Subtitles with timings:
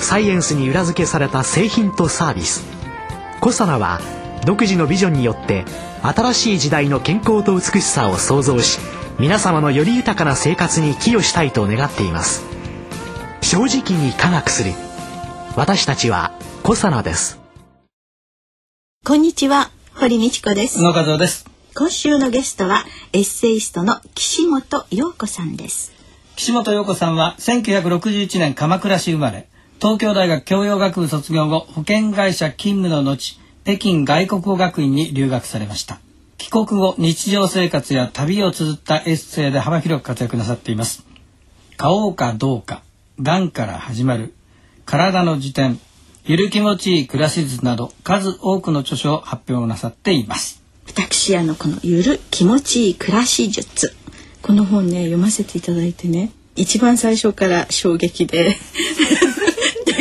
[0.00, 2.64] サイエンスに裏付けされた製品とサービス。
[3.40, 4.00] コサナは
[4.44, 5.64] 独自のビジョンによって
[6.02, 8.78] 新しい時代の健康と美しさを創造し
[9.18, 12.44] 皆様のより豊かな生活に寄与したいと願っています。
[13.42, 14.72] 正直に科学する。
[15.56, 17.40] 私たちはコサナです。
[19.04, 19.70] こんにちは。
[19.94, 20.82] 堀道子です。
[20.82, 21.46] 野和です。
[21.74, 25.92] 今週のゲストはエッセイストの岸本陽子さんです。
[26.36, 36.00] 岸本陽子さんは1961年鎌倉市生まれ東京大学教養学部卒業後保険会社勤務の後北京外国語学院に留学されました。
[36.38, 41.04] 帰国後日常生活や旅を綴ったエッセイで幅広く活躍なさっています。
[41.76, 42.82] 買おうかどうか
[43.20, 44.32] がんから始まる
[44.86, 45.78] 体の辞典
[46.24, 50.62] ゆる気持ちいい暮らし術など数多くの著書を発表なさっています。
[50.86, 53.94] 私あのこのゆる気持ちいい暮らし術
[54.40, 58.56] この本ね読ませていただいてね一番最初から衝撃で。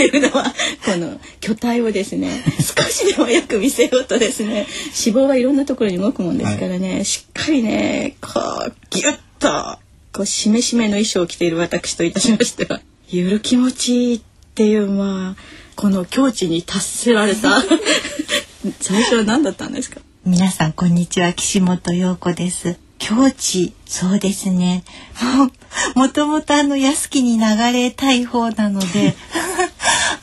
[0.01, 0.43] いうのは
[0.85, 4.67] この巨体をですね少しでもよく見せようとですね
[5.05, 8.29] 脂肪はいろんなところに動くもんですからね、はい、しっかりねこ
[8.67, 9.79] うギュッと
[10.13, 12.79] こうしめしめの衣装を着ている私といたしましては
[13.09, 14.21] ゆる気持ちいいっ
[14.55, 15.35] ていうまあ
[15.75, 17.61] この境地に達せられた
[18.81, 19.99] 最初は何だったんですか？
[20.25, 22.77] 皆さんこんにちは岸本陽子です。
[22.97, 24.83] 境地そうですね。
[25.95, 29.13] もともとあの安きに流れたい方なので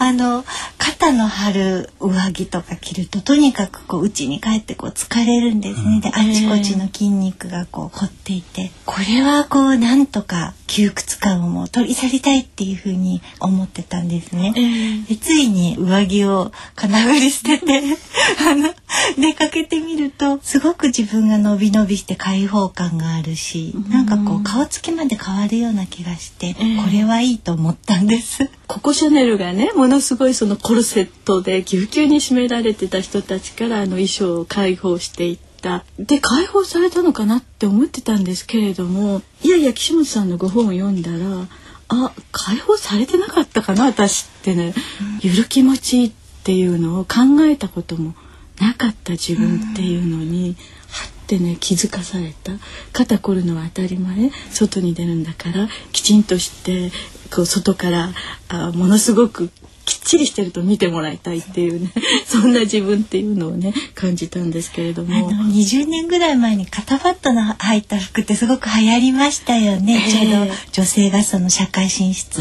[0.03, 0.45] あの
[0.85, 15.05] 肩の張る上着とか着るととにかくこう家に帰ってこう疲れるんですね、であちこちの筋肉がこう凝っていてこれはこうなんとか窮屈感をもう取り去りたいっていうふうに思ってたんですね。
[15.09, 17.83] でついに上着を金繰り捨てて
[18.45, 18.75] あの
[19.19, 26.61] 出かけてみるとすごく自分が伸び伸びして開放感があるし、なんかこう顔つきまで変わるような気がして、こ
[26.91, 28.51] れはいいと思ったんです。
[28.67, 35.85] ココシャネルがねものすごいそのコルセットでぎゅうぎゅうに締められてた人たちからあの衣装を解放していった。
[35.99, 41.47] で解放されたのかなって思ってたんですけれどもいやいや岸本さんのご本を読んだら
[41.89, 44.73] あ解放されてなかったかな私ってね、
[45.21, 46.13] ゆる気持ちっ
[46.43, 48.15] ていうのを考えたことも
[48.59, 50.57] なかった自分っていうのに、
[50.89, 52.53] はってね気づかされた。
[52.95, 56.91] 肩凝るのは当たり前外に出るんだからきちんとして
[57.31, 58.11] こう外から
[58.49, 59.51] あものすごく
[59.85, 61.93] きっちりしてると見てもらいたいっていうね
[62.27, 65.31] そんな自分っていうのをね感じたんですけれども。
[65.33, 72.41] 20年ぐらい前に肩パッドの入った服ってすごく流行りましたよね、えー、ちょうど女性がその社会進出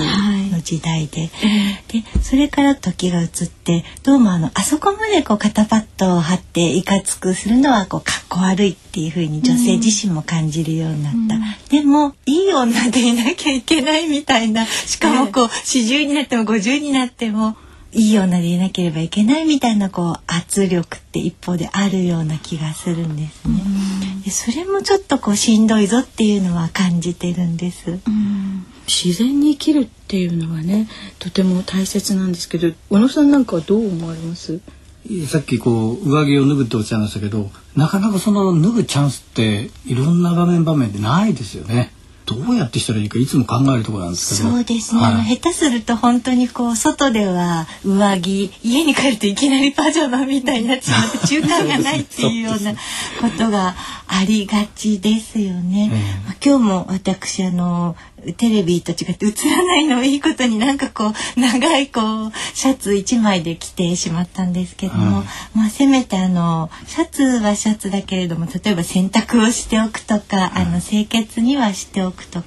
[0.52, 1.22] の時代で。
[1.22, 3.61] はい、でそれから時が移って
[4.04, 11.36] どうもあのあそこまでこう肩パッドを貼っていかつくするのはこうかっこ悪いっていうふうに女性自身も感じるようになった。
[11.36, 17.56] うん、でもいい女でいなきゃいけないみたいなしかもこう40になっても50になっても
[17.94, 23.62] いい女でいなければいけないみたいなこう圧力って一方であるような気がするんですね。
[24.26, 28.00] でそれもちょっとこうしんどいぞっていうのは感じてるんです。
[28.92, 34.60] 自然に生きるっていうのはねとても大切なんですけど小野さんなんかはどう思われます？
[35.28, 41.92] さっきこう上着を脱ぐっておっしゃいましたけどなかなかその脱ぐチャンスっていろんな場面場面でないですよね。
[42.24, 44.52] どうやってしたらいいかいつも考えるところなんですけど。
[44.52, 52.78] そうですね、はい、あの下手すると本当にこう外では上着家に帰るといきなりパジャマみたいになっちまって中間がないっていうようなこ
[53.38, 53.76] とが
[54.08, 55.90] ありがちですよね。
[56.26, 57.98] まあ、今日も私あの
[58.38, 65.26] テレビと違って映らないのをいいことになんかこう長いこうシャツ1枚で着てしまったんですけども、うん、
[65.56, 72.46] まあせめてあのシャツはシャツだけれども例えば洗濯をしておくとか、あの清潔にはしておくとか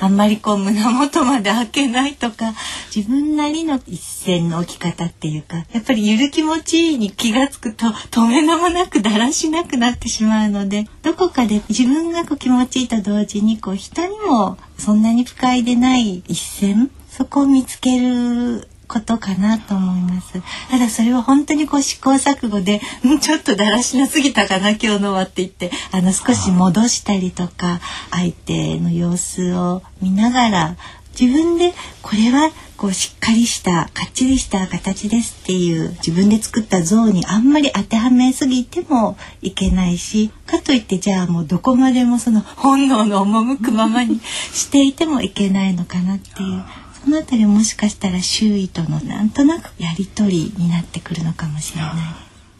[0.00, 2.54] あんまりこう胸元まで開けないとか
[2.94, 16.90] 自分なりの一線の置き方っていうかやっぱりゆる気持ちいいに気が付くと止めのもなくだらしなくなってしまうのでどこかで自分がこう気持ちいいと同時にこう人にもそんなに不快でない一線？
[17.08, 20.40] そこを見つけることかなと思います。
[20.70, 27.80] ただそれは本当にこう試行錯誤で、んちょっとだらしなすぎたかな今日のはって言って、あの少し戻したりとか、
[28.10, 30.76] 相手の様子を見ながら、
[31.18, 31.72] 自分で
[32.02, 46.64] これはこうしっかりしたかっちりした形ですっていう自分で作った像にあんまり当てはめすぎてもいけないしかといってじゃあもうどこまでもその本能の赴くままにしていてもいけないのかなっていう。
[47.02, 51.94] そのあたりもしかしたら周囲とのなんとなくやり取りになってくるのかもしれない。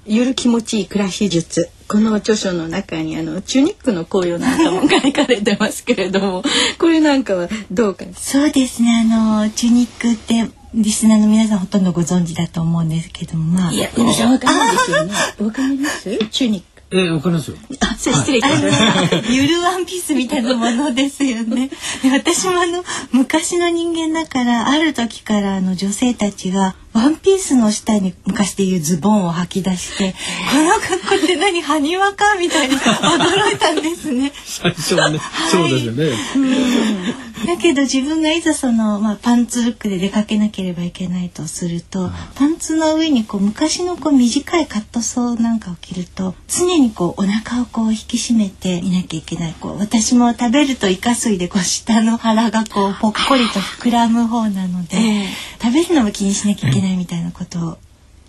[0.06, 6.42] ゆる気持ちいい暮らし術この著書の中にあのチュニックの紅葉なんかも書かれてますけれども
[6.78, 9.06] これなんかはどうかそうですね。
[9.12, 13.60] あのチュニックってリスナーの皆さんほとんどご存知だと思うんですけども。
[13.60, 15.12] まあいや皆さんわかんないですよね。
[15.40, 16.18] わかります？
[16.30, 16.66] チュニック。
[16.98, 17.56] えわかりますよ。
[17.80, 21.70] あ失礼しました ゆるワンピースみたいなものですよね。
[22.02, 30.14] で私もあの昔の人間だからある時からあの女性たちがワンピースの下に昔でいうズボンを履き出して
[30.50, 34.32] この格好って何埴輪かみたいに驚いたんですね。
[34.44, 35.20] 最初はね、
[35.50, 37.26] そうですよね。
[37.46, 55.26] だけど自分がいざその、まあ、パンツルックで出かけなければいけないとすると、パンツの上にこう昔のこう短いカットソーなんかを着ると常にこうお腹をこう引き締めていなきゃいけないこう私も食べるとイカ水でこう下の腹がこうぽっこりと膨らむ方なので、ええ。
[55.62, 57.78] 食べるのも気にしなきゃいけないみたいなこと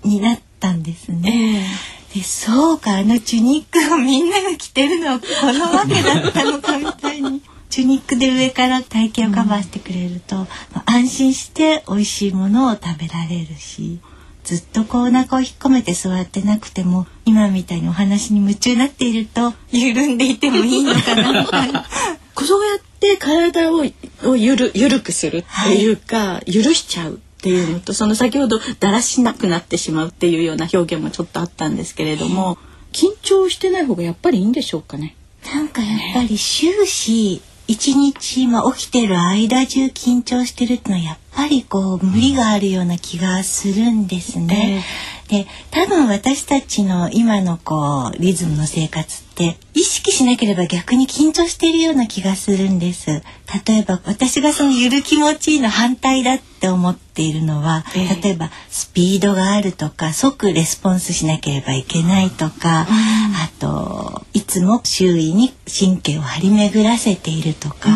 [0.03, 1.65] になったんですね。
[2.13, 7.41] えでそうかあのチュニックをみんなが着てるのはこのわけだったのかみたいに。
[7.69, 10.35] チュニックで上から体型をカバーしてくれると、
[10.73, 13.99] まあ安心して美味しいものを食べられるし
[14.45, 21.45] ずっとこうお腹を引っ込めて座ってなくても今みたいにお話に夢中になっていると緩んでいてもいいのかな。
[22.39, 23.85] そうやって体を
[24.23, 32.57] をゆるゆるくするっていうか、許しちゃうっていうのとその先ほどだらしなくなってしまうっていうような表現もちょっとあったんですけれども
[32.93, 35.15] 緊張してない方がやっぱりいいんでしょうかね？
[35.45, 44.85] なんかやっぱり終始一日、まあ、起きてる間中緊張してるってのはやっぱりこう無理があるような気がするんですね。
[45.27, 53.21] で多分私たちの今のこうリズムの生活って意識しなければ逆に緊張しているような気がするんです。
[53.67, 67.89] 例えば私がそのゆる気持ちいいの反対だって思っているのは、ええ例えばスピードがあるとか即レスポンスしなければいけないとか、あといつも周囲に神経を張り巡らせているとか。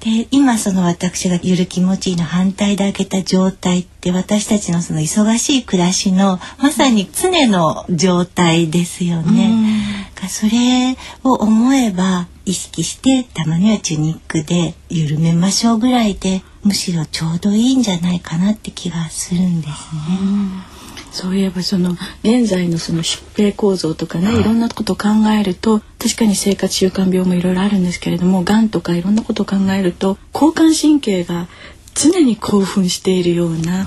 [0.00, 10.10] で今その私がゆる気持ちいいの反対で開けた状態って私たちのその忙しい暮らしのまさに常の状態ですよね。
[10.20, 20.80] がそれを思えば意識してたまにはチュニックで緩めましょうぐらいでむしろちょうどいいんじゃないかなって気がするんですね。
[21.12, 25.08] そういえばその現在のその疾病構造とかねいろんなことを考
[25.38, 31.48] えると確かに生活習慣病もいろいろあるんですけれどもがんとかいろんなことを考えると交感神経が
[31.94, 33.86] 常に興奮しているような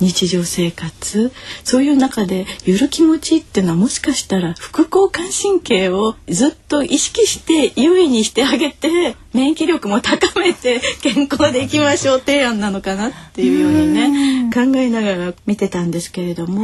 [0.00, 1.32] 日常生活。
[1.62, 14.33] そういう中でゆる気持ちっていうのはもしかしたら副交感神経をずっと意識して優位にしてあげて免疫力も高めて健康でいきましょう提案なのかなっていうようにね。
[14.54, 16.62] 考えながら見てたんですけれども、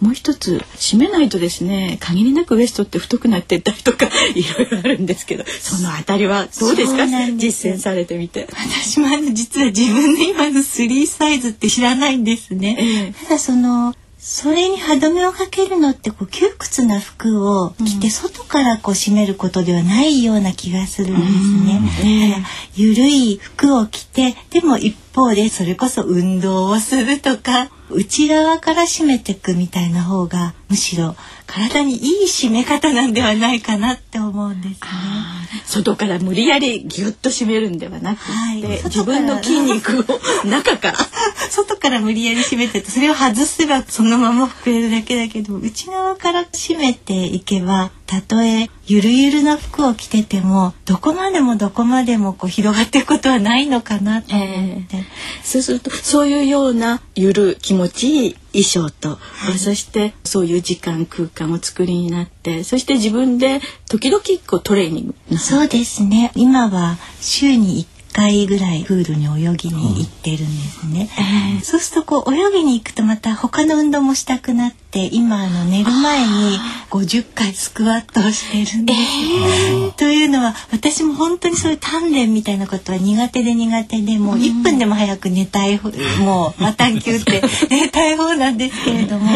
[0.00, 7.06] もう一つ締めないとですね限りなくウエストって太くなってったりとか いろいろあるんですけどそのあたりはどうですか？
[7.36, 8.48] 実践されてみて。
[8.52, 12.76] 私もあの実は自分の今の3サイズって知らないんですね。
[12.80, 12.84] え
[13.22, 13.24] え。
[13.26, 22.32] ただそのそれに歯止めをかけるのってこう窮屈な服を着て外からこう締めることではないような気がするんですね。
[22.34, 34.78] ただゆるい服を着てでも一方でそれこそ運動をするとか内側から締めていくみたいな方がむしろ体にいい締め方なんではないかなって思うんですね。
[35.64, 38.82] 外から無理やりギュッと締めるんではなくて、はい。
[38.84, 40.98] 自分の筋肉を中から。
[41.50, 55.04] 外から無理やり締めててそれを外せばそのまま膨れるだけだけど内側から締めていけばたとえゆるゆるな服を着ててもどこまでもどこまでもこう広がっていくことはないのかなと思って、
[55.44, 59.18] そうするとそういうようなゆる気持ちいい衣装と、
[59.58, 63.60] そしてそういう時間空間を作りになってそして自分で
[63.90, 65.36] 時々こうトレーニング。
[65.36, 66.32] そうですね。
[66.34, 71.08] 今は週に1回ぐらいプールに泳ぎに行ってるんですね、
[71.62, 76.58] そうするとこう泳ぎに行くとまた他の運動もしたくなって今あの寝る前に
[76.90, 89.30] 50回スクワットをしてるんです、というのは私も本当にそういう鍛錬みたいなことは苦手で苦手でもう1分でも早く寝たい方もうまたんきゅうって 寝たい方なんですけれども、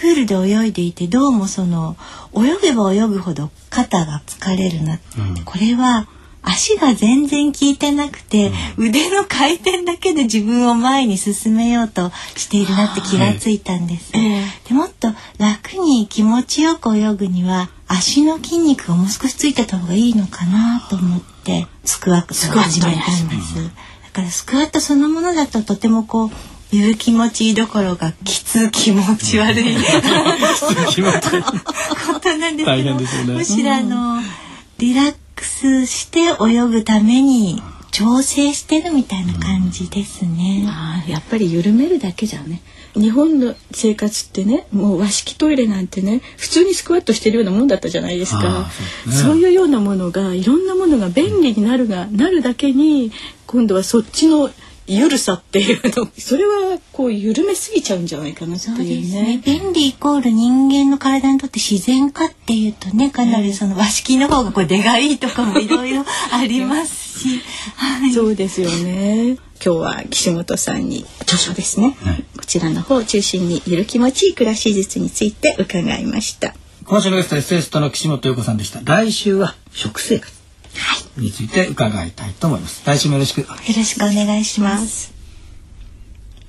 [0.00, 1.98] プールで泳いでいてどうもその
[2.34, 5.02] 泳げば泳ぐほど肩が疲れるなって、
[5.44, 6.06] これは
[6.42, 14.12] 足が全然効いてなくて、うん、腕の回転だけで自分を前に進めようとしているなって気がついたんです。
[14.14, 22.94] えー、でもっと楽に気持ちよく泳ぐには足の筋肉がもう少しついてた方がいいのかなと思ってスクワットを始めたん
[23.28, 23.70] です。
[24.04, 26.30] だからスクワットそのものだととてもこう
[26.72, 29.74] ゆる気持ちいいどころがきつ気持ち悪い。
[32.12, 34.20] ことなんですけど、ね、むしろあの
[34.78, 40.66] リラックスして泳ぐために調整してるみたいな感じですね。
[40.68, 42.60] あやっぱり緩めるだけじゃね。
[42.94, 48.68] 日本の生活ってねもう和式トイレなんてね普通にスクワットしてるようなもんだったじゃないですか
[49.10, 53.12] そう、ね,、いうようなものがいろんなものが便利になるが、なるだけに
[53.46, 54.50] 今度はそっちの
[54.92, 56.08] ゆるさっていうの。
[56.18, 59.22] それはこう緩めすぎちゃうんじゃないかなっていうね。
[59.22, 59.42] ね。
[59.44, 67.40] 便利イコール人間の体にとって自然かっていうとねかなりその和式の方がこう出がいいとかもいろいろありますし、
[67.76, 69.36] はい、そうですよね。
[69.64, 76.54] 今日は岸本さんに著書ですね、はい、こちらの方を中心にゆる気持ちいい暮らし術について伺いました。
[76.84, 78.80] 今週のゲストエッセイストの岸本陽子さんでした。
[78.82, 80.39] 来週は食生活
[81.16, 82.82] について伺いたいと思います。
[82.86, 85.20] 来週もよろしくよろしくお願いします。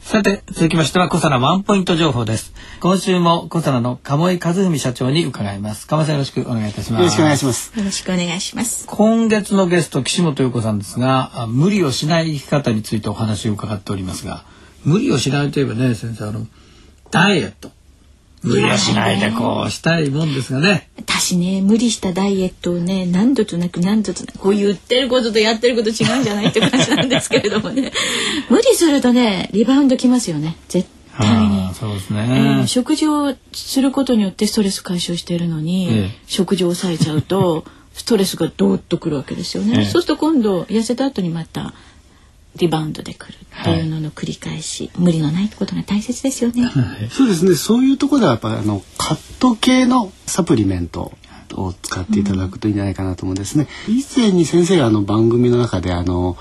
[0.02, 2.54] さて、続きましては、小皿ワンポイント情報です。
[2.82, 5.88] 今週も小皿の鴨井和文社長に伺います。
[5.88, 7.02] 鴨井さんよろしくお願いいたします。
[7.02, 7.80] よろしくお願いします。
[7.80, 8.88] よろしくお願いします。
[8.88, 14.44] 今月のゲスト、岸本陽子さんですが、無理をしない生き方についてお話を伺っておりますが、
[14.84, 16.46] 無理をしないといえばね、先生、あの、
[17.12, 17.72] ダイエット。
[18.44, 20.90] 無理はしないでこうしたいもんですがね。
[20.98, 27.92] 私ね無理したダイエットをね何度となく何度となくこう言ってることとやってること違うんじゃないって感じなんですけれどもね
[28.50, 31.74] 無理するとねリバウンドきますよね絶対に。
[31.76, 39.82] そうですね、えー、食事をすることによってストレス解消しているのに、ええ、食事を抑えちゃうとストレスがどーっとくるわけですよね。
[39.82, 41.74] え、そうすると今度痩せた後にまた
[42.56, 46.70] リバウンドでくるっていうのの繰り返し、はい、無理のないことが大切ですよね。
[47.12, 47.56] そうですね。
[47.56, 51.14] そういうところではやっぱあのカット系のサプリメント
[51.54, 53.68] を使っていただくといいんじゃないかなと思うんですね。
[53.88, 56.38] うん、以前に先生があの番組の中であの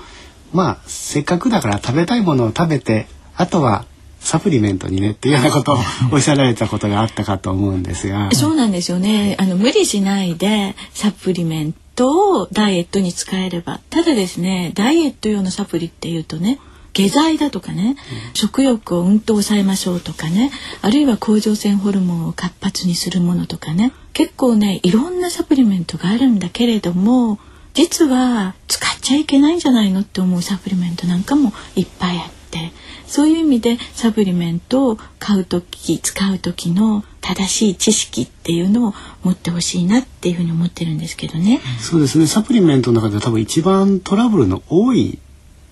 [0.53, 3.85] まあせっかくだから食べたいものを食べてあとは
[4.19, 5.77] サプリメントにねっていうようなことを
[6.13, 8.29] おっしゃられたことがあったかと思うんですが。
[8.33, 9.35] そうなんですよね。
[9.39, 13.79] あの無理しないでサプリメントをダイエットに使えれば。
[13.89, 16.59] ただですね、ダイエット用のサプリっていうとね、
[16.93, 17.95] 下剤だとかね、
[18.29, 27.39] うん、食欲をうんと抑えましょうとかねあるいは甲状腺ホルモンを活発にするものとかね結構ねいろんなサプリメントがあるんだけれども
[27.73, 32.71] 実は使っちゃいけないんじゃないのって思うサプリメントなんかもいっぱいあって
[33.07, 41.61] そういう意味でサプリメントを買う時使う時の正しい知識っていうのを持ってほしいなっていうふうに思ってるんですけどね。
[41.79, 42.27] そうですね。
[42.27, 45.17] サプリメントの中で多分一番トラブルの多い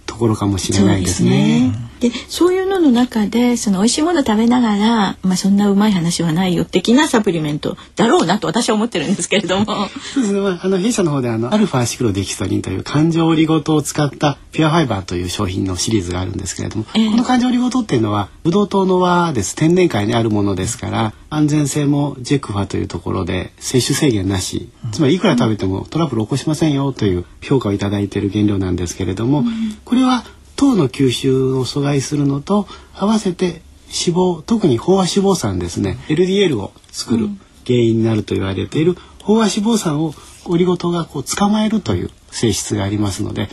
[0.05, 1.88] ところかもしれないですね。
[1.99, 9.65] でそういうのの中でその美味しいもの食べながら、まあ、そんなうまい話はないよ的なサプリメントだろうなと私は思ってるんですけれども。
[10.13, 19.55] そうですね、まあ、あの弊社の方であのアルファシクロデキストリンという環状オリゴ糖を使ったピュアファイバーという商品のシリーズがあるんですけれども、えー、この環状オリゴ糖っていうのはブドウ糖の輪です。
[19.55, 29.45] 天然界にあるものですから安全性もジェクファというところで摂取制限なし、つまりいくら食べてもトラブル起こしませんよという評価を頂いている原料なんですけれども、うん、
[29.85, 30.23] これは
[30.59, 35.97] 糖の吸収を阻害するのと合わせて脂肪特に飽和脂肪酸ですね。
[36.09, 37.29] LDL を作る
[37.65, 40.13] 原因になると言われている飽和脂肪酸を
[40.45, 43.49] オリゴ糖がこう捕まえるという性質がありますので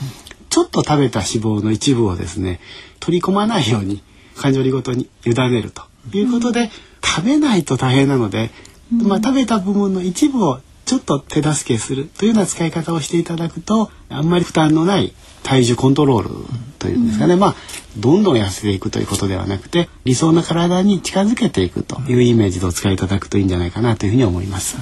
[0.50, 2.60] ちょっと食べた脂肪の一部をですね
[2.98, 4.02] 取り込まないように
[4.36, 5.82] 感情オリゴ糖に委ねると
[6.12, 6.70] いうことで、
[7.02, 8.50] 食べないと大変なので、
[8.92, 15.12] まあ、食べた部分の一部をちょっと手助けするというような使い方をしていただくとあんまり負担のない
[15.42, 16.30] 体重コントロール
[16.78, 17.54] というんですかね、うん、まあ
[17.98, 24.76] どんどん痩せていくということではなくて理想な体に近づけていくというイメージでお使いいただくといいんじゃないかなというふうに思います。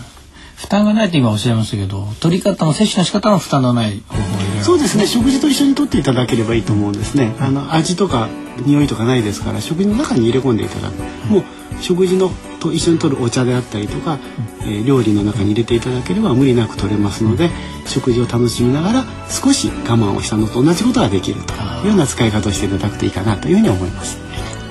[0.56, 4.22] 負担がないと今おっしゃいましたけど取り方も摂取の仕方も負担のない方法
[4.64, 5.06] そうですね。
[5.06, 7.36] 食事と一緒にとっていただければいいと思うんですね。
[7.38, 8.28] あの味とか
[8.64, 10.94] 匂いとかないですから食事の中に入れ込んでいただく。
[11.28, 11.44] もう
[11.82, 12.30] 食事の
[12.60, 14.18] と一緒に取るお茶であったりとか、
[14.62, 17.50] えー、料理の中に入れていただければ無理なく取れますので
[17.86, 24.16] 食事を楽しみながら少し我慢をしたのと同じことができるというような使い方をしていただくといいかなというふうに思います。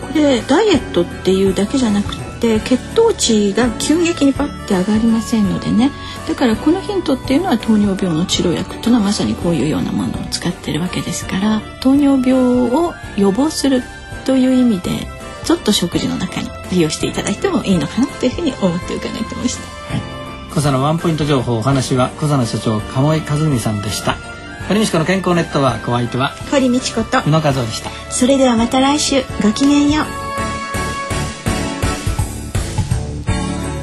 [0.01, 5.91] これダイエットっていうだけじゃなくて血糖値が急激にパッて上がりませんのでね。
[6.27, 11.61] だからこのヒントっていうのは糖尿病の治療薬っていうのはまさにこういうようなものを使ってるわけですから。
[11.81, 13.81] 糖尿病を予防する
[14.25, 15.07] という意味で
[15.45, 19.93] ちょっと食事の中に利用していただいてもいいのかなというふうに思って伺ってました。
[19.93, 20.01] はい、
[20.49, 24.17] 小佐のワンポイント情報お話は小佐野社長鴨井和美さんでした。
[24.67, 27.19] 堀道子の健康ネットワークお相手は堀道子と。
[27.25, 27.89] 宇野和夫でした。
[28.11, 30.22] それではまた来週ごきげんよう